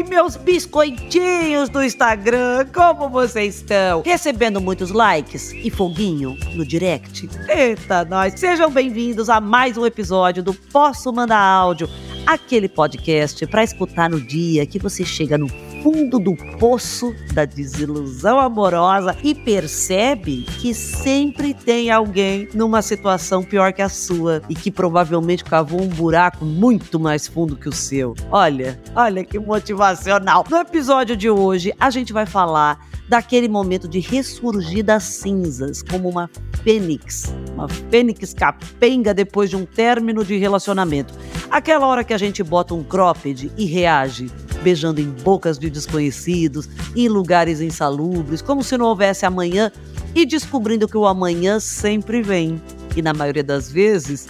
Oi, 0.00 0.06
meus 0.08 0.34
biscoitinhos 0.34 1.68
do 1.68 1.84
Instagram, 1.84 2.66
como 2.72 3.10
vocês 3.10 3.56
estão? 3.56 4.00
Recebendo 4.00 4.58
muitos 4.58 4.90
likes 4.90 5.52
e 5.52 5.68
foguinho 5.68 6.38
no 6.54 6.64
direct? 6.64 7.28
Eita, 7.46 8.02
nós! 8.06 8.32
Sejam 8.40 8.70
bem-vindos 8.70 9.28
a 9.28 9.42
mais 9.42 9.76
um 9.76 9.84
episódio 9.84 10.42
do 10.42 10.54
Posso 10.54 11.12
Mandar 11.12 11.38
Áudio, 11.38 11.86
aquele 12.30 12.68
podcast 12.68 13.44
para 13.48 13.64
escutar 13.64 14.08
no 14.08 14.20
dia 14.20 14.64
que 14.64 14.78
você 14.78 15.04
chega 15.04 15.36
no 15.36 15.48
fundo 15.82 16.16
do 16.16 16.36
poço 16.60 17.12
da 17.34 17.44
desilusão 17.44 18.38
amorosa 18.38 19.16
e 19.24 19.34
percebe 19.34 20.42
que 20.60 20.72
sempre 20.72 21.52
tem 21.52 21.90
alguém 21.90 22.48
numa 22.54 22.82
situação 22.82 23.42
pior 23.42 23.72
que 23.72 23.82
a 23.82 23.88
sua 23.88 24.42
e 24.48 24.54
que 24.54 24.70
provavelmente 24.70 25.42
cavou 25.42 25.82
um 25.82 25.88
buraco 25.88 26.44
muito 26.44 27.00
mais 27.00 27.26
fundo 27.26 27.56
que 27.56 27.68
o 27.68 27.72
seu. 27.72 28.14
Olha, 28.30 28.80
olha 28.94 29.24
que 29.24 29.36
motivacional. 29.36 30.44
No 30.48 30.58
episódio 30.58 31.16
de 31.16 31.28
hoje, 31.28 31.72
a 31.80 31.90
gente 31.90 32.12
vai 32.12 32.26
falar 32.26 32.78
daquele 33.08 33.48
momento 33.48 33.88
de 33.88 33.98
ressurgir 33.98 34.84
das 34.84 35.02
cinzas, 35.02 35.82
como 35.82 36.08
uma 36.08 36.30
fênix, 36.62 37.32
uma 37.54 37.68
fênix 37.68 38.34
capenga 38.34 39.12
depois 39.14 39.50
de 39.50 39.56
um 39.56 39.64
término 39.64 40.24
de 40.24 40.36
relacionamento. 40.36 41.14
Aquela 41.50 41.86
hora 41.86 42.04
que 42.04 42.14
a 42.14 42.18
gente 42.18 42.42
bota 42.42 42.74
um 42.74 42.82
cropped 42.82 43.50
e 43.56 43.64
reage 43.64 44.30
beijando 44.62 45.00
em 45.00 45.08
bocas 45.08 45.58
de 45.58 45.70
desconhecidos, 45.70 46.68
em 46.94 47.08
lugares 47.08 47.60
insalubres, 47.60 48.42
como 48.42 48.62
se 48.62 48.76
não 48.76 48.86
houvesse 48.86 49.26
amanhã, 49.26 49.72
e 50.14 50.26
descobrindo 50.26 50.88
que 50.88 50.96
o 50.96 51.06
amanhã 51.06 51.60
sempre 51.60 52.22
vem. 52.22 52.60
E 52.96 53.02
na 53.02 53.14
maioria 53.14 53.44
das 53.44 53.70
vezes, 53.70 54.28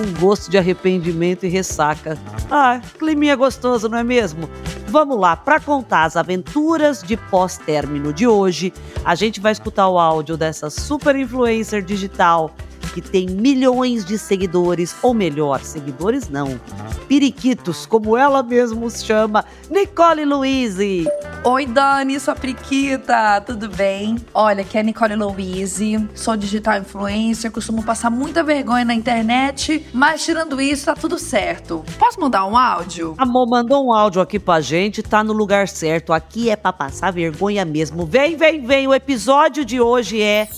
um 0.00 0.20
gosto 0.20 0.50
de 0.50 0.56
arrependimento 0.56 1.44
e 1.44 1.48
ressaca. 1.48 2.18
Ah, 2.50 2.80
climinha 2.98 3.36
gostoso, 3.36 3.88
não 3.88 3.98
é 3.98 4.04
mesmo? 4.04 4.48
Vamos 4.90 5.18
lá, 5.18 5.36
para 5.36 5.60
contar 5.60 6.04
as 6.04 6.16
aventuras 6.16 7.02
de 7.02 7.14
pós-término 7.14 8.10
de 8.10 8.26
hoje, 8.26 8.72
a 9.04 9.14
gente 9.14 9.38
vai 9.38 9.52
escutar 9.52 9.86
o 9.86 9.98
áudio 9.98 10.34
dessa 10.34 10.70
super 10.70 11.14
influencer 11.14 11.82
digital 11.82 12.50
que 12.94 13.02
tem 13.02 13.26
milhões 13.26 14.02
de 14.02 14.16
seguidores, 14.16 14.96
ou 15.02 15.12
melhor, 15.12 15.60
seguidores 15.60 16.30
não, 16.30 16.58
periquitos, 17.06 17.84
como 17.84 18.16
ela 18.16 18.42
mesma 18.42 18.86
os 18.86 19.04
chama, 19.04 19.44
Nicole 19.70 20.24
Louise. 20.24 21.06
Oi, 21.44 21.66
Dani, 21.66 22.18
sua 22.20 22.34
periquita, 22.34 23.40
tudo 23.40 23.68
bem? 23.68 24.16
Olha, 24.34 24.62
aqui 24.62 24.76
é 24.76 24.80
a 24.80 24.82
Nicole 24.82 25.14
Louise, 25.14 26.08
sou 26.14 26.36
digital 26.36 26.78
influencer, 26.78 27.50
costumo 27.50 27.82
passar 27.82 28.10
muita 28.10 28.42
vergonha 28.42 28.84
na 28.84 28.92
internet, 28.92 29.86
mas 29.92 30.24
tirando 30.24 30.60
isso, 30.60 30.86
tá 30.86 30.94
tudo 30.94 31.18
certo. 31.18 31.84
Posso 31.98 32.20
mandar 32.20 32.44
um 32.44 32.56
áudio? 32.56 33.14
Amor, 33.16 33.48
mandou 33.48 33.86
um 33.86 33.92
áudio 33.92 34.20
aqui 34.20 34.38
pra 34.38 34.60
gente, 34.60 35.02
tá 35.02 35.24
no 35.24 35.32
lugar 35.32 35.68
certo. 35.68 36.12
Aqui 36.12 36.50
é 36.50 36.56
pra 36.56 36.72
passar 36.72 37.12
vergonha 37.12 37.64
mesmo. 37.64 38.04
Vem, 38.04 38.36
vem, 38.36 38.66
vem, 38.66 38.86
o 38.86 38.94
episódio 38.94 39.64
de 39.64 39.80
hoje 39.80 40.20
é 40.20 40.48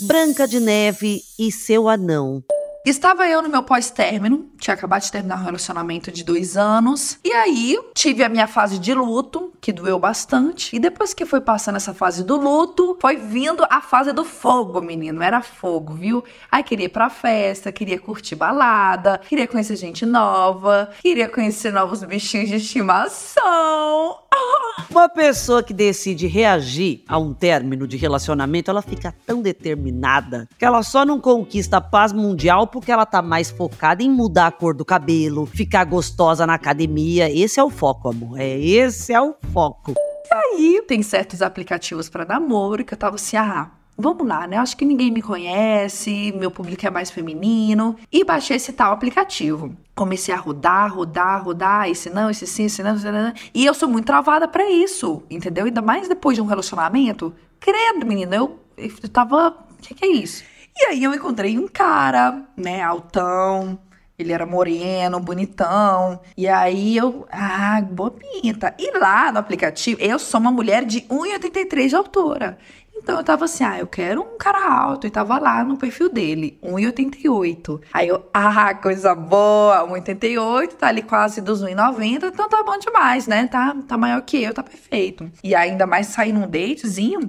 Branca 0.00 0.46
de 0.46 0.60
Neve 0.60 1.22
e 1.38 1.50
seu 1.50 1.88
anão. 1.88 2.44
Estava 2.84 3.28
eu 3.28 3.40
no 3.40 3.48
meu 3.48 3.62
pós-término, 3.62 4.50
tinha 4.58 4.74
acabado 4.74 5.02
de 5.02 5.12
terminar 5.12 5.38
um 5.38 5.44
relacionamento 5.44 6.10
de 6.10 6.24
dois 6.24 6.56
anos, 6.56 7.16
e 7.24 7.32
aí 7.32 7.78
tive 7.94 8.24
a 8.24 8.28
minha 8.28 8.48
fase 8.48 8.76
de 8.76 8.92
luto, 8.92 9.51
que 9.62 9.72
doeu 9.72 9.96
bastante, 9.96 10.74
e 10.74 10.80
depois 10.80 11.14
que 11.14 11.24
foi 11.24 11.40
passando 11.40 11.76
essa 11.76 11.94
fase 11.94 12.24
do 12.24 12.36
luto, 12.36 12.98
foi 13.00 13.16
vindo 13.16 13.64
a 13.70 13.80
fase 13.80 14.12
do 14.12 14.24
fogo, 14.24 14.80
menino, 14.80 15.22
era 15.22 15.40
fogo, 15.40 15.94
viu? 15.94 16.24
Aí 16.50 16.64
queria 16.64 16.86
ir 16.86 16.88
pra 16.88 17.08
festa, 17.08 17.70
queria 17.70 18.00
curtir 18.00 18.34
balada, 18.34 19.18
queria 19.18 19.46
conhecer 19.46 19.76
gente 19.76 20.04
nova, 20.04 20.90
queria 21.00 21.28
conhecer 21.28 21.72
novos 21.72 22.02
bichinhos 22.02 22.48
de 22.48 22.56
estimação. 22.56 24.18
Uma 24.90 25.08
pessoa 25.08 25.62
que 25.62 25.72
decide 25.72 26.26
reagir 26.26 27.02
a 27.06 27.16
um 27.16 27.32
término 27.32 27.86
de 27.86 27.96
relacionamento, 27.96 28.70
ela 28.70 28.82
fica 28.82 29.14
tão 29.24 29.40
determinada 29.40 30.48
que 30.58 30.64
ela 30.64 30.82
só 30.82 31.04
não 31.04 31.20
conquista 31.20 31.76
a 31.76 31.80
paz 31.80 32.12
mundial 32.12 32.66
porque 32.66 32.90
ela 32.90 33.06
tá 33.06 33.22
mais 33.22 33.50
focada 33.50 34.02
em 34.02 34.10
mudar 34.10 34.48
a 34.48 34.50
cor 34.50 34.74
do 34.74 34.84
cabelo, 34.84 35.46
ficar 35.46 35.84
gostosa 35.84 36.46
na 36.46 36.54
academia. 36.54 37.30
Esse 37.30 37.60
é 37.60 37.64
o 37.64 37.70
foco, 37.70 38.08
amor. 38.08 38.40
É 38.40 38.58
esse 38.58 39.12
é 39.12 39.20
o 39.20 39.34
foco. 39.52 39.94
Aí 40.32 40.82
tem 40.88 41.02
certos 41.02 41.42
aplicativos 41.42 42.08
para 42.08 42.24
namoro 42.24 42.84
que 42.84 42.94
eu 42.94 42.98
tava 42.98 43.16
assim, 43.16 43.36
ah, 43.36 43.70
vamos 43.98 44.26
lá, 44.26 44.46
né? 44.46 44.56
Acho 44.56 44.76
que 44.76 44.84
ninguém 44.84 45.10
me 45.10 45.20
conhece, 45.20 46.32
meu 46.38 46.50
público 46.50 46.86
é 46.86 46.90
mais 46.90 47.10
feminino. 47.10 47.96
E 48.10 48.24
baixei 48.24 48.56
esse 48.56 48.72
tal 48.72 48.92
aplicativo. 48.92 49.76
Comecei 49.94 50.34
a 50.34 50.38
rodar, 50.38 50.94
rodar, 50.94 51.44
rodar, 51.44 51.88
esse 51.88 52.08
não, 52.08 52.30
esse 52.30 52.46
sim, 52.46 52.64
esse 52.64 52.82
não, 52.82 52.96
esse 52.96 53.10
não. 53.12 53.32
E 53.54 53.66
eu 53.66 53.74
sou 53.74 53.88
muito 53.88 54.06
travada 54.06 54.48
para 54.48 54.68
isso, 54.70 55.22
entendeu? 55.30 55.66
Ainda 55.66 55.82
mais 55.82 56.08
depois 56.08 56.34
de 56.34 56.42
um 56.42 56.46
relacionamento. 56.46 57.34
Credo, 57.60 58.06
menina, 58.06 58.36
eu, 58.36 58.58
eu 58.78 59.08
tava. 59.10 59.50
O 59.50 59.82
que, 59.82 59.94
que 59.94 60.04
é 60.04 60.08
isso? 60.08 60.44
E 60.74 60.86
aí 60.86 61.04
eu 61.04 61.14
encontrei 61.14 61.58
um 61.58 61.68
cara, 61.68 62.42
né, 62.56 62.80
altão. 62.80 63.78
Ele 64.18 64.32
era 64.32 64.46
moreno, 64.46 65.18
bonitão. 65.18 66.20
E 66.36 66.46
aí 66.46 66.96
eu, 66.96 67.26
ah, 67.30 67.80
boa 67.80 68.10
pinta. 68.10 68.74
E 68.78 68.96
lá 68.98 69.32
no 69.32 69.38
aplicativo, 69.38 70.00
eu 70.00 70.18
sou 70.18 70.40
uma 70.40 70.50
mulher 70.50 70.84
de 70.84 71.00
1,83 71.02 71.88
de 71.88 71.96
altura. 71.96 72.58
Então 73.02 73.16
eu 73.16 73.24
tava 73.24 73.46
assim, 73.46 73.64
ah, 73.64 73.78
eu 73.78 73.86
quero 73.86 74.20
um 74.20 74.38
cara 74.38 74.64
alto. 74.64 75.06
E 75.06 75.10
tava 75.10 75.38
lá 75.38 75.64
no 75.64 75.76
perfil 75.76 76.08
dele, 76.08 76.56
1,88. 76.62 77.80
Aí 77.92 78.08
eu, 78.08 78.24
ah, 78.32 78.74
coisa 78.74 79.14
boa, 79.14 79.88
1,88, 79.88 80.74
tá 80.74 80.86
ali 80.86 81.02
quase 81.02 81.40
dos 81.40 81.64
1,90, 81.64 82.28
então 82.32 82.48
tá 82.48 82.62
bom 82.62 82.78
demais, 82.78 83.26
né? 83.26 83.48
Tá, 83.48 83.74
tá 83.88 83.98
maior 83.98 84.22
que 84.22 84.40
eu, 84.40 84.54
tá 84.54 84.62
perfeito. 84.62 85.28
E 85.42 85.54
ainda 85.54 85.84
mais 85.86 86.08
sair 86.08 86.32
num 86.32 86.46
datezinho. 86.46 87.28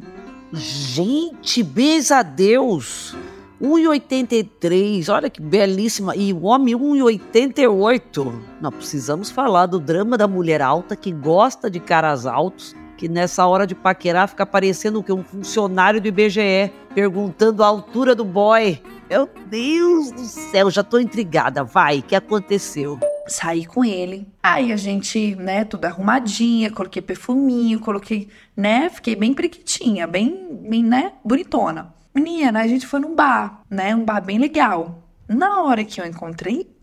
Gente, 0.51 1.63
beijo 1.63 2.13
a 2.13 2.21
Deus! 2.21 3.15
1,83, 3.63 5.07
olha 5.07 5.29
que 5.29 5.41
belíssima. 5.41 6.13
E 6.17 6.33
o 6.33 6.43
homem 6.43 6.75
1,88. 6.75 8.33
Nós 8.59 8.75
precisamos 8.75 9.31
falar 9.31 9.67
do 9.67 9.79
drama 9.79 10.17
da 10.17 10.27
mulher 10.27 10.61
alta 10.61 10.97
que 10.97 11.13
gosta 11.13 11.71
de 11.71 11.79
caras 11.79 12.25
altos, 12.25 12.75
que 12.97 13.07
nessa 13.07 13.47
hora 13.47 13.65
de 13.65 13.73
paquerar 13.73 14.27
fica 14.27 14.45
parecendo 14.45 15.01
que? 15.01 15.13
Um 15.13 15.23
funcionário 15.23 16.01
do 16.01 16.07
IBGE, 16.09 16.73
perguntando 16.93 17.63
a 17.63 17.67
altura 17.67 18.13
do 18.13 18.25
boy. 18.25 18.81
Meu 19.09 19.29
Deus 19.47 20.11
do 20.11 20.25
céu, 20.25 20.69
já 20.69 20.83
tô 20.83 20.99
intrigada. 20.99 21.63
Vai, 21.63 22.01
que 22.01 22.17
aconteceu? 22.17 22.99
Saí 23.27 23.65
com 23.65 23.85
ele. 23.85 24.27
Aí 24.43 24.73
a 24.73 24.75
gente, 24.75 25.37
né, 25.37 25.63
tudo 25.63 25.85
arrumadinha, 25.85 26.69
coloquei 26.69 27.01
perfuminho, 27.01 27.79
coloquei, 27.79 28.27
né, 28.57 28.89
fiquei 28.89 29.15
bem 29.15 29.33
priquitinha, 29.33 30.05
bem, 30.05 30.49
bem, 30.67 30.83
né, 30.83 31.13
bonitona. 31.23 32.02
Menina, 32.13 32.61
a 32.61 32.67
gente 32.67 32.85
foi 32.85 32.99
num 32.99 33.15
bar, 33.15 33.61
né? 33.69 33.95
Um 33.95 34.05
bar 34.05 34.21
bem 34.21 34.37
legal. 34.37 35.03
Na 35.27 35.63
hora 35.63 35.83
que 35.83 35.99
eu 35.99 36.05
encontrei 36.05 36.73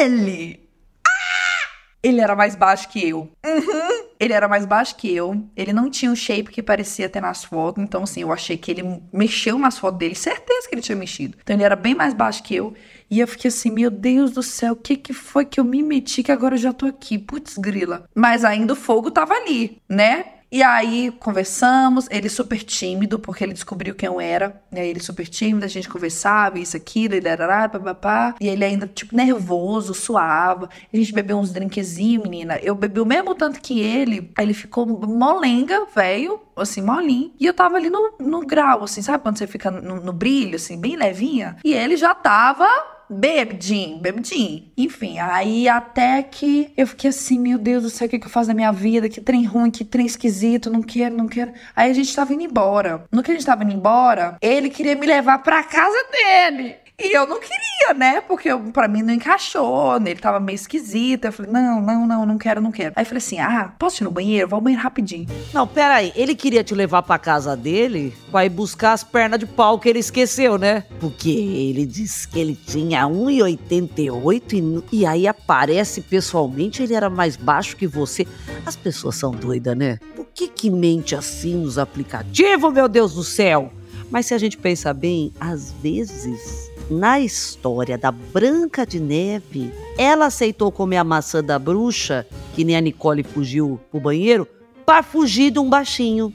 ele, 0.00 0.68
ah! 1.06 1.68
ele 2.02 2.20
era 2.20 2.34
mais 2.34 2.54
baixo 2.54 2.88
que 2.88 3.06
eu. 3.08 3.30
Uhum. 3.44 4.10
Ele 4.18 4.32
era 4.32 4.48
mais 4.48 4.64
baixo 4.64 4.96
que 4.96 5.14
eu. 5.14 5.44
Ele 5.56 5.72
não 5.72 5.90
tinha 5.90 6.10
o 6.10 6.16
shape 6.16 6.50
que 6.50 6.62
parecia 6.62 7.08
ter 7.08 7.20
nas 7.20 7.44
fotos. 7.44 7.82
Então, 7.82 8.02
assim, 8.02 8.22
eu 8.22 8.32
achei 8.32 8.56
que 8.56 8.70
ele 8.70 9.02
mexeu 9.12 9.58
nas 9.58 9.78
fotos 9.78 9.98
dele. 9.98 10.14
Certeza 10.14 10.68
que 10.68 10.74
ele 10.74 10.82
tinha 10.82 10.96
mexido. 10.96 11.38
Então, 11.42 11.56
ele 11.56 11.62
era 11.62 11.76
bem 11.76 11.94
mais 11.94 12.14
baixo 12.14 12.42
que 12.42 12.54
eu. 12.54 12.74
E 13.10 13.18
eu 13.20 13.26
fiquei 13.26 13.48
assim, 13.48 13.70
meu 13.70 13.90
Deus 13.90 14.30
do 14.30 14.42
céu, 14.42 14.74
o 14.74 14.76
que 14.76 14.96
que 14.96 15.12
foi 15.12 15.44
que 15.44 15.58
eu 15.58 15.64
me 15.64 15.82
meti 15.82 16.22
que 16.22 16.30
agora 16.30 16.54
eu 16.54 16.58
já 16.58 16.72
tô 16.72 16.86
aqui? 16.86 17.18
Putz, 17.18 17.58
grila. 17.58 18.04
Mas 18.14 18.44
ainda 18.44 18.74
o 18.74 18.76
fogo 18.76 19.10
tava 19.10 19.34
ali, 19.34 19.80
né? 19.88 20.24
E 20.52 20.62
aí 20.62 21.12
conversamos, 21.20 22.08
ele 22.10 22.28
super 22.28 22.62
tímido, 22.62 23.18
porque 23.18 23.44
ele 23.44 23.52
descobriu 23.52 23.94
quem 23.94 24.08
eu 24.08 24.20
era, 24.20 24.60
né? 24.70 24.86
Ele 24.86 24.98
super 24.98 25.28
tímido, 25.28 25.64
a 25.64 25.68
gente 25.68 25.88
conversava, 25.88 26.58
isso, 26.58 26.76
aquilo, 26.76 27.14
e 27.14 27.20
darará, 27.20 27.68
papapá. 27.68 28.34
E 28.40 28.48
ele 28.48 28.64
ainda, 28.64 28.86
tipo, 28.86 29.14
nervoso, 29.14 29.94
suava. 29.94 30.68
A 30.92 30.96
gente 30.96 31.12
bebeu 31.12 31.38
uns 31.38 31.52
drinkzinhos, 31.52 32.22
menina. 32.22 32.58
Eu 32.62 32.74
bebi 32.74 33.00
o 33.00 33.06
mesmo 33.06 33.34
tanto 33.34 33.60
que 33.60 33.80
ele, 33.80 34.32
aí 34.36 34.44
ele 34.44 34.54
ficou 34.54 34.86
molenga, 34.86 35.86
velho, 35.94 36.40
assim, 36.56 36.82
molinho. 36.82 37.32
E 37.38 37.46
eu 37.46 37.54
tava 37.54 37.76
ali 37.76 37.88
no, 37.88 38.14
no 38.18 38.40
grau, 38.40 38.82
assim, 38.82 39.02
sabe 39.02 39.22
quando 39.22 39.38
você 39.38 39.46
fica 39.46 39.70
no, 39.70 40.00
no 40.00 40.12
brilho, 40.12 40.56
assim, 40.56 40.80
bem 40.80 40.96
levinha? 40.96 41.56
E 41.64 41.72
ele 41.72 41.96
já 41.96 42.14
tava 42.14 42.66
bebidinho, 43.10 43.98
bebidinho. 43.98 44.70
Enfim, 44.76 45.18
aí 45.18 45.68
até 45.68 46.22
que 46.22 46.72
eu 46.76 46.86
fiquei 46.86 47.10
assim, 47.10 47.38
meu 47.38 47.58
Deus 47.58 47.82
do 47.82 47.90
céu, 47.90 48.06
o 48.06 48.10
que, 48.10 48.18
que 48.18 48.26
eu 48.26 48.30
faço 48.30 48.48
na 48.48 48.54
minha 48.54 48.70
vida? 48.70 49.08
Que 49.08 49.20
trem 49.20 49.44
ruim, 49.44 49.70
que 49.70 49.84
trem 49.84 50.06
esquisito, 50.06 50.70
não 50.70 50.82
quero, 50.82 51.16
não 51.16 51.26
quero. 51.26 51.52
Aí 51.74 51.90
a 51.90 51.94
gente 51.94 52.14
tava 52.14 52.32
indo 52.32 52.44
embora. 52.44 53.04
No 53.10 53.22
que 53.22 53.32
a 53.32 53.34
gente 53.34 53.46
tava 53.46 53.64
indo 53.64 53.72
embora, 53.72 54.36
ele 54.40 54.70
queria 54.70 54.94
me 54.94 55.06
levar 55.06 55.38
pra 55.38 55.64
casa 55.64 55.98
dele. 56.12 56.76
E 57.02 57.16
eu 57.16 57.26
não 57.26 57.40
queria, 57.40 57.94
né? 57.96 58.20
Porque 58.20 58.50
pra 58.72 58.86
mim 58.86 59.02
não 59.02 59.14
encaixou, 59.14 59.98
né? 59.98 60.10
ele 60.10 60.20
tava 60.20 60.38
meio 60.38 60.54
esquisito. 60.54 61.24
Eu 61.24 61.32
falei, 61.32 61.50
não, 61.50 61.80
não, 61.80 62.06
não, 62.06 62.26
não 62.26 62.38
quero, 62.38 62.60
não 62.60 62.70
quero. 62.70 62.92
Aí 62.94 63.02
eu 63.02 63.06
falei 63.06 63.18
assim, 63.18 63.38
ah, 63.38 63.72
posso 63.78 64.02
ir 64.02 64.04
no 64.04 64.10
banheiro? 64.10 64.46
Vou 64.46 64.58
ao 64.58 64.60
banheiro 64.60 64.82
rapidinho. 64.82 65.26
Não, 65.52 65.66
peraí, 65.66 66.12
ele 66.14 66.34
queria 66.34 66.62
te 66.62 66.74
levar 66.74 67.02
pra 67.02 67.18
casa 67.18 67.56
dele 67.56 68.14
pra 68.30 68.44
ir 68.44 68.50
buscar 68.50 68.92
as 68.92 69.02
pernas 69.02 69.40
de 69.40 69.46
pau 69.46 69.78
que 69.78 69.88
ele 69.88 69.98
esqueceu, 69.98 70.58
né? 70.58 70.84
Porque 71.00 71.30
ele 71.30 71.86
disse 71.86 72.28
que 72.28 72.38
ele 72.38 72.54
tinha 72.54 73.06
1,88 73.06 74.84
e, 74.92 74.98
e 74.98 75.06
aí 75.06 75.26
aparece 75.26 76.02
pessoalmente, 76.02 76.82
ele 76.82 76.94
era 76.94 77.08
mais 77.08 77.34
baixo 77.34 77.76
que 77.76 77.86
você. 77.86 78.26
As 78.66 78.76
pessoas 78.76 79.16
são 79.16 79.30
doidas, 79.30 79.76
né? 79.76 79.98
Por 80.14 80.26
que 80.34 80.48
que 80.48 80.70
mente 80.70 81.14
assim 81.14 81.54
nos 81.54 81.78
aplicativos, 81.78 82.72
meu 82.72 82.88
Deus 82.88 83.14
do 83.14 83.24
céu? 83.24 83.72
Mas 84.10 84.26
se 84.26 84.34
a 84.34 84.38
gente 84.38 84.58
pensar 84.58 84.92
bem, 84.92 85.32
às 85.38 85.72
vezes 85.72 86.69
na 86.90 87.20
história 87.20 87.96
da 87.96 88.10
Branca 88.10 88.84
de 88.84 88.98
Neve, 88.98 89.72
ela 89.96 90.26
aceitou 90.26 90.72
comer 90.72 90.96
a 90.96 91.04
maçã 91.04 91.42
da 91.42 91.58
bruxa, 91.58 92.26
que 92.54 92.64
nem 92.64 92.76
a 92.76 92.80
Nicole 92.80 93.22
fugiu 93.22 93.80
pro 93.90 94.00
banheiro, 94.00 94.46
para 94.84 95.02
fugir 95.02 95.52
de 95.52 95.60
um 95.60 95.70
baixinho. 95.70 96.32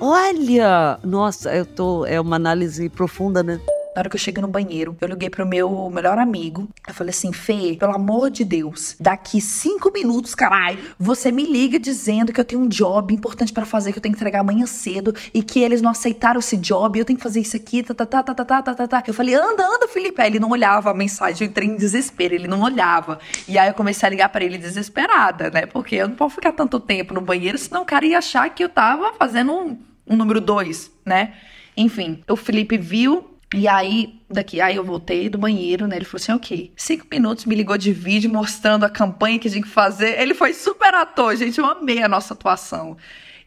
Olha! 0.00 0.98
Nossa, 1.04 1.54
eu 1.54 1.66
tô. 1.66 2.06
É 2.06 2.18
uma 2.18 2.36
análise 2.36 2.88
profunda, 2.88 3.42
né? 3.42 3.60
Na 4.00 4.02
hora 4.04 4.08
que 4.08 4.16
eu 4.16 4.20
cheguei 4.20 4.40
no 4.40 4.48
banheiro, 4.48 4.96
eu 4.98 5.08
liguei 5.08 5.28
pro 5.28 5.44
meu 5.44 5.90
melhor 5.90 6.16
amigo. 6.16 6.66
Eu 6.88 6.94
falei 6.94 7.10
assim, 7.10 7.34
Fê, 7.34 7.76
pelo 7.78 7.94
amor 7.94 8.30
de 8.30 8.46
Deus, 8.46 8.96
daqui 8.98 9.42
cinco 9.42 9.92
minutos, 9.92 10.34
caralho, 10.34 10.78
você 10.98 11.30
me 11.30 11.44
liga 11.44 11.78
dizendo 11.78 12.32
que 12.32 12.40
eu 12.40 12.44
tenho 12.46 12.62
um 12.62 12.66
job 12.66 13.12
importante 13.12 13.52
para 13.52 13.66
fazer, 13.66 13.92
que 13.92 13.98
eu 13.98 14.02
tenho 14.02 14.14
que 14.14 14.18
entregar 14.18 14.40
amanhã 14.40 14.64
cedo 14.64 15.14
e 15.34 15.42
que 15.42 15.60
eles 15.60 15.82
não 15.82 15.90
aceitaram 15.90 16.40
esse 16.40 16.56
job, 16.56 16.98
eu 16.98 17.04
tenho 17.04 17.18
que 17.18 17.22
fazer 17.22 17.40
isso 17.40 17.54
aqui, 17.54 17.82
tá, 17.82 17.92
tá, 17.92 18.06
tá, 18.06 18.22
tá, 18.22 18.42
tá, 18.42 18.62
tá, 18.62 18.74
tá, 18.74 18.88
tá. 18.88 19.02
Eu 19.06 19.12
falei, 19.12 19.34
anda, 19.34 19.66
anda, 19.66 19.86
Felipe. 19.86 20.22
Aí 20.22 20.30
ele 20.30 20.40
não 20.40 20.48
olhava 20.48 20.90
a 20.90 20.94
mensagem, 20.94 21.46
eu 21.46 21.50
entrei 21.50 21.68
em 21.68 21.76
desespero, 21.76 22.34
ele 22.34 22.48
não 22.48 22.62
olhava. 22.62 23.20
E 23.46 23.58
aí 23.58 23.68
eu 23.68 23.74
comecei 23.74 24.06
a 24.06 24.10
ligar 24.10 24.30
para 24.30 24.42
ele 24.42 24.56
desesperada, 24.56 25.50
né? 25.50 25.66
Porque 25.66 25.96
eu 25.96 26.08
não 26.08 26.16
posso 26.16 26.36
ficar 26.36 26.52
tanto 26.52 26.80
tempo 26.80 27.12
no 27.12 27.20
banheiro, 27.20 27.58
senão 27.58 27.82
o 27.82 27.84
cara 27.84 28.06
ia 28.06 28.16
achar 28.16 28.48
que 28.48 28.64
eu 28.64 28.68
tava 28.70 29.12
fazendo 29.18 29.52
um, 29.52 29.78
um 30.06 30.16
número 30.16 30.40
dois, 30.40 30.90
né? 31.04 31.34
Enfim, 31.76 32.22
o 32.26 32.34
Felipe 32.34 32.78
viu, 32.78 33.30
e 33.52 33.66
aí, 33.66 34.20
daqui, 34.30 34.60
aí 34.60 34.76
eu 34.76 34.84
voltei 34.84 35.28
do 35.28 35.36
banheiro, 35.36 35.86
né? 35.86 35.96
Ele 35.96 36.04
falou 36.04 36.22
assim: 36.22 36.32
ok. 36.32 36.72
Cinco 36.76 37.06
minutos 37.10 37.44
me 37.44 37.54
ligou 37.54 37.76
de 37.76 37.92
vídeo 37.92 38.30
mostrando 38.30 38.84
a 38.84 38.90
campanha 38.90 39.38
que 39.38 39.48
a 39.48 39.50
gente 39.50 39.64
que 39.64 39.68
fazer. 39.68 40.20
Ele 40.20 40.34
foi 40.34 40.54
super 40.54 40.94
ator, 40.94 41.34
gente. 41.36 41.58
Eu 41.58 41.66
amei 41.66 42.02
a 42.02 42.08
nossa 42.08 42.34
atuação. 42.34 42.96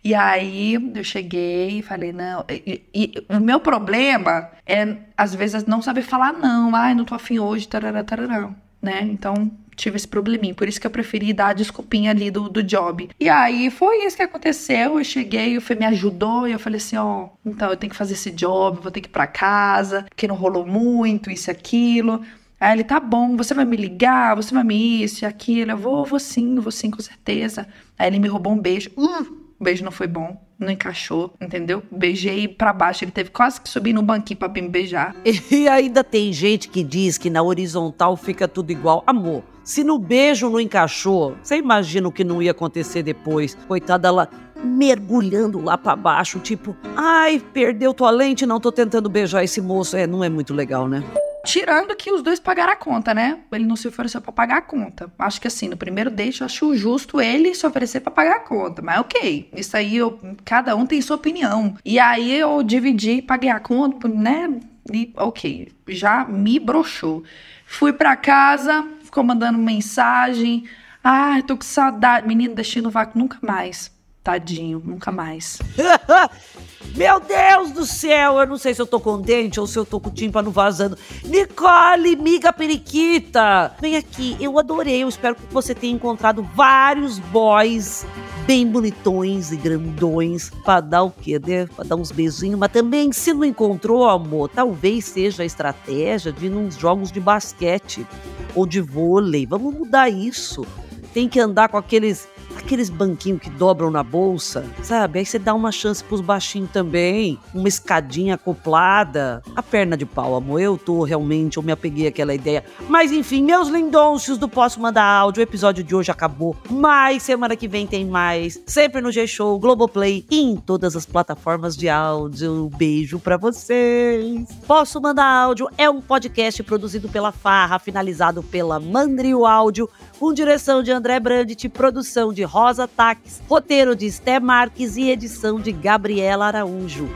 E 0.04 0.14
aí 0.14 0.74
eu 0.94 1.04
cheguei 1.04 1.80
e 1.80 1.82
falei, 1.82 2.12
não. 2.12 2.44
E, 2.50 2.84
e, 2.94 3.14
o 3.30 3.40
meu 3.40 3.60
problema 3.62 4.52
é, 4.66 4.98
às 5.18 5.34
vezes, 5.34 5.66
não 5.66 5.82
saber 5.82 6.02
falar 6.02 6.34
não. 6.34 6.76
Ai, 6.76 6.94
não 6.94 7.06
tô 7.06 7.16
afim 7.16 7.40
hoje, 7.40 7.68
tarará, 7.68 8.04
tarará, 8.04 8.50
né? 8.82 9.02
Então, 9.04 9.50
tive 9.76 9.96
esse 9.96 10.08
probleminha. 10.08 10.54
Por 10.54 10.68
isso 10.68 10.80
que 10.80 10.88
eu 10.88 10.92
preferi 10.92 11.34
dar 11.34 11.48
a 11.48 11.54
desculpinha 11.54 12.12
ali 12.12 12.30
do, 12.30 12.50
do 12.50 12.64
job. 12.64 13.10
E 13.20 13.30
aí 13.30 13.70
foi 13.70 14.06
isso 14.06 14.18
que 14.18 14.24
aconteceu. 14.24 14.98
Eu 14.98 15.04
cheguei, 15.04 15.58
o 15.58 15.62
Fê 15.62 15.76
me 15.76 15.86
ajudou 15.86 16.48
e 16.48 16.52
eu 16.52 16.60
falei 16.60 16.78
assim: 16.78 16.98
ó, 16.98 17.26
oh, 17.26 17.30
então 17.50 17.70
eu 17.70 17.78
tenho 17.78 17.92
que 17.92 17.98
fazer 17.98 18.14
esse 18.14 18.32
job, 18.32 18.80
vou 18.82 18.92
ter 18.92 19.02
que 19.02 19.08
ir 19.08 19.12
pra 19.12 19.28
casa, 19.28 20.06
porque 20.10 20.28
não 20.28 20.36
rolou 20.36 20.66
muito, 20.66 21.32
isso 21.32 21.50
e 21.50 21.52
aquilo. 21.52 22.22
Aí 22.60 22.72
ele, 22.72 22.84
tá 22.86 22.98
bom, 22.98 23.36
você 23.36 23.54
vai 23.54 23.66
me 23.66 23.76
ligar, 23.76 24.38
você 24.38 24.54
vai 24.54 24.64
me 24.64 25.04
isso 25.04 25.24
e 25.24 25.26
aquilo. 25.26 25.72
Eu 25.72 25.78
vou, 25.78 26.06
vou 26.06 26.20
sim, 26.20 26.56
vou 26.56 26.72
sim, 26.72 26.90
com 26.90 27.02
certeza. 27.02 27.68
Aí 28.00 28.08
ele 28.08 28.20
me 28.20 28.30
roubou 28.30 28.54
um 28.54 28.58
beijo. 28.58 28.90
Uh, 28.96 29.44
o 29.60 29.64
beijo 29.64 29.84
não 29.84 29.92
foi 29.92 30.08
bom, 30.08 30.42
não 30.58 30.72
encaixou, 30.72 31.34
entendeu? 31.42 31.84
Beijei 31.92 32.48
pra 32.48 32.74
baixo, 32.74 33.04
ele 33.04 33.12
teve 33.12 33.30
quase 33.32 33.60
que 33.60 33.70
subir 33.70 33.94
no 33.94 34.02
banquinho 34.02 34.38
pra 34.38 34.50
me 34.50 34.68
beijar. 34.68 35.16
E 35.52 35.68
ainda 35.68 36.04
tem 36.04 36.34
gente 36.34 36.70
que 36.70 36.84
diz 36.84 37.18
que 37.18 37.30
na 37.30 37.44
horizontal 37.44 38.16
fica 38.18 38.48
tudo 38.48 38.72
igual. 38.72 39.04
Amor, 39.06 39.44
se 39.64 39.84
no 39.84 39.98
beijo 39.98 40.50
não 40.50 40.60
encaixou, 40.60 41.36
você 41.42 41.58
imagina 41.58 42.08
o 42.08 42.12
que 42.12 42.24
não 42.24 42.42
ia 42.42 42.52
acontecer 42.52 43.02
depois. 43.02 43.56
Coitada, 43.68 44.08
ela 44.08 44.30
mergulhando 44.64 45.62
lá 45.62 45.78
para 45.78 45.96
baixo, 45.96 46.40
tipo, 46.40 46.76
ai, 46.96 47.42
perdeu 47.54 47.94
tua 47.94 48.10
lente, 48.12 48.46
não 48.46 48.60
tô 48.60 48.72
tentando 48.72 49.10
beijar 49.10 49.44
esse 49.44 49.62
moço. 49.62 49.96
É, 49.96 50.08
não 50.08 50.24
é 50.24 50.30
muito 50.30 50.54
legal, 50.54 50.88
né? 50.88 51.04
Tirando 51.46 51.94
que 51.96 52.10
os 52.10 52.22
dois 52.22 52.40
pagaram 52.40 52.72
a 52.72 52.76
conta, 52.76 53.14
né? 53.14 53.40
Ele 53.52 53.66
não 53.66 53.76
se 53.76 53.86
ofereceu 53.86 54.22
para 54.22 54.32
pagar 54.32 54.58
a 54.60 54.62
conta. 54.62 55.12
Acho 55.20 55.42
que 55.42 55.48
assim, 55.48 55.68
no 55.68 55.76
primeiro 55.76 56.10
date, 56.10 56.40
eu 56.40 56.46
acho 56.46 56.74
justo 56.76 57.20
ele 57.20 57.54
se 57.54 57.68
oferecer 57.68 58.00
para 58.00 58.12
pagar 58.12 58.38
a 58.38 58.40
conta. 58.40 58.82
Mas 58.82 59.00
ok, 59.00 59.50
isso 59.54 59.76
aí 59.76 59.98
eu, 59.98 60.18
cada 60.46 60.74
um 60.76 60.86
tem 60.86 61.02
sua 61.02 61.18
opinião. 61.18 61.76
E 61.84 62.00
aí 62.00 62.34
eu 62.40 62.64
dividi, 62.64 63.22
paguei 63.22 63.50
a 63.50 63.60
conta, 63.60 64.08
né? 64.08 64.58
E 64.92 65.12
ok, 65.18 65.70
já 65.90 66.24
me 66.26 66.60
broxou. 66.60 67.24
Fui 67.66 67.92
para 67.92 68.16
casa, 68.16 68.88
ficou 69.14 69.24
mandando 69.24 69.60
mensagem. 69.60 70.66
Ah, 71.04 71.40
tô 71.46 71.56
com 71.56 71.64
saudade. 71.64 72.28
Menino, 72.28 72.56
deixei 72.56 72.82
no 72.82 72.90
vácuo 72.90 73.20
nunca 73.20 73.38
mais. 73.44 73.92
Tadinho, 74.24 74.82
nunca 74.84 75.12
mais. 75.12 75.60
Meu 76.96 77.20
Deus 77.20 77.72
do 77.72 77.86
céu, 77.86 78.40
eu 78.40 78.48
não 78.48 78.58
sei 78.58 78.74
se 78.74 78.82
eu 78.82 78.88
tô 78.88 79.00
contente 79.00 79.60
ou 79.60 79.68
se 79.68 79.78
eu 79.78 79.86
tô 79.86 80.00
com 80.00 80.10
o 80.10 80.14
tímpano 80.14 80.50
vazando. 80.50 80.98
Nicole, 81.26 82.16
miga 82.16 82.52
periquita, 82.54 83.76
vem 83.82 83.98
aqui, 83.98 84.38
eu 84.40 84.58
adorei, 84.58 85.04
eu 85.04 85.10
espero 85.10 85.36
que 85.36 85.54
você 85.54 85.76
tenha 85.76 85.94
encontrado 85.94 86.42
vários 86.56 87.20
boys 87.20 88.06
bem 88.46 88.68
bonitões 88.68 89.52
e 89.52 89.58
grandões 89.58 90.50
pra 90.64 90.82
dar 90.82 91.04
o 91.04 91.12
quê, 91.12 91.40
né? 91.40 91.66
Pra 91.66 91.84
dar 91.84 91.96
uns 91.96 92.12
beijinhos, 92.12 92.60
mas 92.60 92.72
também, 92.72 93.12
se 93.12 93.34
não 93.34 93.44
encontrou, 93.44 94.08
amor, 94.08 94.50
talvez 94.50 95.06
seja 95.06 95.44
a 95.44 95.46
estratégia 95.46 96.32
de 96.32 96.46
ir 96.46 96.50
nos 96.50 96.78
jogos 96.78 97.12
de 97.12 97.20
basquete 97.20 98.06
ou 98.56 98.66
de 98.66 98.82
vôlei. 98.82 99.46
Vamos 99.46 99.74
mudar 99.74 100.10
isso. 100.10 100.66
Tem 101.14 101.28
que 101.28 101.40
andar 101.40 101.70
com 101.70 101.78
aqueles 101.78 102.28
aqueles 102.74 102.90
banquinhos 102.90 103.40
que 103.40 103.52
dobram 103.52 103.92
na 103.92 104.02
bolsa, 104.02 104.66
sabe? 104.82 105.20
Aí 105.20 105.26
você 105.26 105.38
dá 105.38 105.54
uma 105.54 105.72
chance 105.72 106.04
pros 106.04 106.22
baixinhos 106.22 106.72
também, 106.72 107.38
uma 107.54 107.68
escadinha 107.68 108.34
acoplada. 108.34 109.44
A 109.56 109.62
perna 109.62 109.96
de 109.96 110.08
pau, 110.08 110.36
amor, 110.36 110.60
eu 110.60 110.76
tô 110.76 111.04
realmente, 111.04 111.58
eu 111.58 111.64
me 111.64 111.72
apeguei 111.72 112.08
àquela 112.08 112.34
ideia. 112.34 112.64
Mas 112.90 113.12
enfim, 113.12 113.44
meus 113.44 113.68
lindôncios 113.68 114.40
do 114.40 114.50
Posso 114.50 114.82
Mandar 114.82 115.06
Áudio, 115.06 115.42
o 115.42 115.44
episódio 115.44 115.84
de 115.84 115.94
hoje 115.94 116.10
acabou. 116.10 116.56
Mas 116.68 117.22
semana 117.22 117.56
que 117.56 117.68
vem 117.68 117.86
tem 117.86 118.06
mais, 118.06 118.60
sempre 118.66 119.02
no 119.02 119.12
G-Show, 119.12 119.60
Globoplay 119.60 120.26
e 120.32 120.42
em 120.42 120.56
todas 120.56 120.96
as 120.96 121.06
plataformas 121.06 121.78
de 121.78 121.90
áudio. 121.90 122.72
beijo 122.76 123.20
para 123.20 123.38
vocês. 123.38 124.48
Posso 124.66 125.00
Mandar 125.00 125.28
Áudio 125.28 125.70
é 125.78 125.88
um 125.88 126.02
podcast 126.02 126.64
produzido 126.64 127.08
pela 127.08 127.32
Farra, 127.32 127.78
finalizado 127.78 128.42
pela 128.42 128.80
Mandrio 128.80 129.46
Áudio, 129.46 129.88
com 130.20 130.34
direção 130.34 130.82
de 130.82 130.92
André 130.92 131.20
Brandt, 131.20 131.70
produção 131.70 132.34
de 132.34 132.44
Rosa 132.64 132.88
Taques, 132.88 133.44
roteiro 133.50 133.94
de 133.94 134.06
Esté 134.06 134.40
Marques 134.40 134.96
e 134.96 135.10
edição 135.10 135.60
de 135.60 135.74
Gabriela 135.74 136.46
Araújo. 136.46 137.10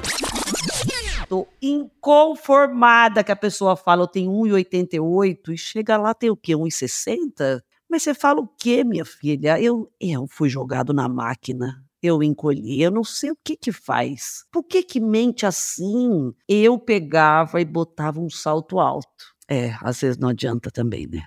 Tô 1.30 1.48
inconformada 1.62 3.24
que 3.24 3.32
a 3.32 3.36
pessoa 3.36 3.78
fala 3.78 4.04
eu 4.04 4.08
tenho 4.10 4.30
1,88 4.30 5.54
e 5.54 5.58
chega 5.58 5.96
lá 5.96 6.14
tem 6.14 6.30
o 6.30 6.36
quê? 6.36 6.52
1,60? 6.52 7.62
Mas 7.90 8.04
você 8.04 8.14
fala 8.14 8.42
o 8.42 8.48
quê, 8.60 8.84
minha 8.84 9.06
filha? 9.06 9.58
Eu, 9.58 9.90
eu 10.02 10.28
fui 10.28 10.50
jogado 10.50 10.92
na 10.92 11.08
máquina. 11.08 11.82
Eu 12.04 12.22
encolhi, 12.22 12.82
eu 12.82 12.92
não 12.92 13.06
sei 13.06 13.32
o 13.32 13.38
que 13.42 13.56
que 13.56 13.72
faz. 13.72 14.44
Por 14.52 14.64
que 14.64 14.84
que 14.84 15.00
mente 15.00 15.46
assim? 15.46 16.34
Eu 16.46 16.78
pegava 16.78 17.62
e 17.62 17.66
botava 17.66 18.20
um 18.20 18.30
salto 18.30 18.82
alto. 18.82 19.34
É, 19.48 19.78
às 19.80 20.02
vezes 20.02 20.18
não 20.18 20.28
adianta 20.28 20.70
também, 20.70 21.08
né? 21.08 21.24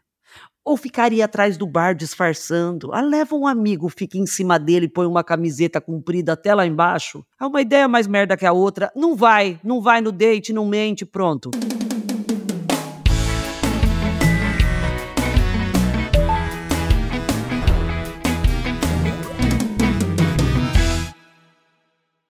Ou 0.64 0.76
ficaria 0.76 1.25
atrás 1.25 1.57
do 1.57 1.67
bar 1.67 1.95
disfarçando? 1.95 2.93
Ah, 2.93 3.00
leva 3.00 3.35
um 3.35 3.47
amigo, 3.47 3.88
fica 3.88 4.19
em 4.19 4.26
cima 4.26 4.59
dele, 4.59 4.88
põe 4.88 5.07
uma 5.07 5.25
camiseta 5.25 5.81
comprida 5.81 6.35
até 6.35 6.55
lá 6.55 6.67
embaixo. 6.67 7.25
É 7.40 7.47
uma 7.47 7.62
ideia 7.62 7.88
mais 7.88 8.07
merda 8.07 8.37
que 8.37 8.45
a 8.45 8.52
outra. 8.52 8.93
Não 8.95 9.17
vai, 9.17 9.59
não 9.64 9.81
vai 9.81 10.00
no 10.00 10.12
date, 10.12 10.52
não 10.52 10.67
mente, 10.67 11.07
pronto. 11.07 11.50